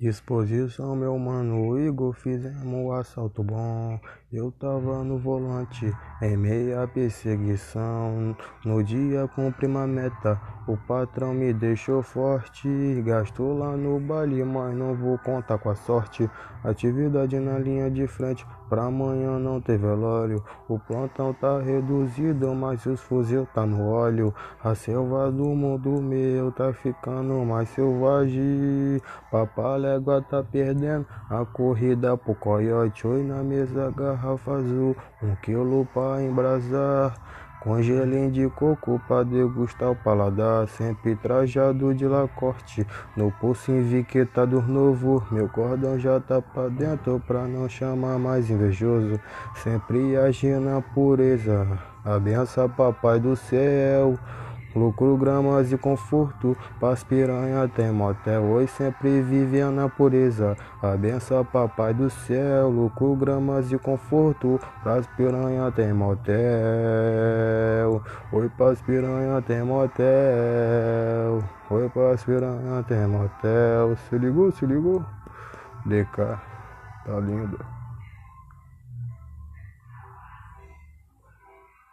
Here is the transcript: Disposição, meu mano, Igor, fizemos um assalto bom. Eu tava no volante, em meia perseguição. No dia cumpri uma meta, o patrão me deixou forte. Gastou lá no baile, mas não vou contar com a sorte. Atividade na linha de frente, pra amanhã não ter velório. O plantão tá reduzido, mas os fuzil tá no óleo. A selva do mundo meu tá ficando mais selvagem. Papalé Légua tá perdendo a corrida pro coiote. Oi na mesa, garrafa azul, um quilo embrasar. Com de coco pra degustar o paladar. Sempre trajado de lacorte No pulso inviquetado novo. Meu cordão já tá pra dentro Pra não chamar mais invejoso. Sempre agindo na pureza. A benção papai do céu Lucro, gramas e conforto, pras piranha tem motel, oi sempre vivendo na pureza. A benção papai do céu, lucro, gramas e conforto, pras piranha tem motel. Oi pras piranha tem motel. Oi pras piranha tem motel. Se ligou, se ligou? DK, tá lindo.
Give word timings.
Disposição, 0.00 0.94
meu 0.94 1.18
mano, 1.18 1.76
Igor, 1.76 2.12
fizemos 2.12 2.62
um 2.64 2.92
assalto 2.92 3.42
bom. 3.42 3.98
Eu 4.32 4.52
tava 4.52 5.02
no 5.02 5.18
volante, 5.18 5.92
em 6.22 6.36
meia 6.36 6.86
perseguição. 6.86 8.36
No 8.64 8.82
dia 8.82 9.28
cumpri 9.34 9.66
uma 9.66 9.86
meta, 9.86 10.40
o 10.66 10.76
patrão 10.76 11.34
me 11.34 11.52
deixou 11.52 12.02
forte. 12.02 13.02
Gastou 13.04 13.58
lá 13.58 13.76
no 13.76 13.98
baile, 13.98 14.44
mas 14.44 14.76
não 14.76 14.94
vou 14.94 15.18
contar 15.18 15.58
com 15.58 15.70
a 15.70 15.74
sorte. 15.74 16.30
Atividade 16.64 17.38
na 17.38 17.58
linha 17.58 17.90
de 17.90 18.06
frente, 18.06 18.44
pra 18.68 18.84
amanhã 18.84 19.38
não 19.38 19.60
ter 19.60 19.78
velório. 19.78 20.42
O 20.68 20.78
plantão 20.78 21.32
tá 21.32 21.60
reduzido, 21.60 22.54
mas 22.54 22.84
os 22.86 23.00
fuzil 23.00 23.46
tá 23.54 23.64
no 23.64 23.88
óleo. 23.88 24.34
A 24.62 24.74
selva 24.74 25.30
do 25.30 25.44
mundo 25.44 26.02
meu 26.02 26.50
tá 26.50 26.72
ficando 26.72 27.44
mais 27.44 27.68
selvagem. 27.70 29.00
Papalé 29.30 29.88
Légua 29.88 30.20
tá 30.20 30.42
perdendo 30.42 31.06
a 31.30 31.44
corrida 31.44 32.16
pro 32.16 32.34
coiote. 32.34 33.06
Oi 33.06 33.22
na 33.22 33.42
mesa, 33.42 33.90
garrafa 33.96 34.52
azul, 34.52 34.94
um 35.22 35.34
quilo 35.36 35.86
embrasar. 36.20 37.14
Com 37.60 37.80
de 38.30 38.48
coco 38.50 39.00
pra 39.08 39.24
degustar 39.24 39.90
o 39.90 39.96
paladar. 39.96 40.68
Sempre 40.68 41.16
trajado 41.16 41.92
de 41.92 42.06
lacorte 42.06 42.86
No 43.16 43.32
pulso 43.32 43.72
inviquetado 43.72 44.62
novo. 44.62 45.26
Meu 45.30 45.48
cordão 45.48 45.98
já 45.98 46.20
tá 46.20 46.40
pra 46.40 46.68
dentro 46.68 47.20
Pra 47.26 47.46
não 47.46 47.68
chamar 47.68 48.18
mais 48.18 48.48
invejoso. 48.48 49.20
Sempre 49.56 50.16
agindo 50.16 50.60
na 50.60 50.80
pureza. 50.80 51.66
A 52.04 52.18
benção 52.18 52.68
papai 52.70 53.18
do 53.18 53.34
céu 53.34 54.16
Lucro, 54.78 55.16
gramas 55.16 55.72
e 55.72 55.76
conforto, 55.76 56.56
pras 56.78 57.02
piranha 57.02 57.66
tem 57.68 57.90
motel, 57.90 58.44
oi 58.44 58.68
sempre 58.68 59.20
vivendo 59.20 59.72
na 59.72 59.88
pureza. 59.88 60.56
A 60.80 60.96
benção 60.96 61.44
papai 61.44 61.92
do 61.92 62.08
céu, 62.08 62.68
lucro, 62.68 63.16
gramas 63.16 63.72
e 63.72 63.78
conforto, 63.78 64.60
pras 64.84 65.04
piranha 65.08 65.72
tem 65.72 65.92
motel. 65.92 66.36
Oi 68.32 68.48
pras 68.56 68.80
piranha 68.80 69.42
tem 69.42 69.64
motel. 69.64 71.42
Oi 71.70 71.88
pras 71.88 72.22
piranha 72.22 72.84
tem 72.86 73.04
motel. 73.08 73.96
Se 74.08 74.16
ligou, 74.16 74.52
se 74.52 74.64
ligou? 74.64 75.04
DK, 75.86 76.38
tá 77.04 77.18
lindo. 77.20 77.58